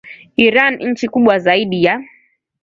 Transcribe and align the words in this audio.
Iran 0.47 0.77
nchi 0.89 1.07
kubwa 1.07 1.39
zaidi 1.39 1.83
ya 1.83 2.03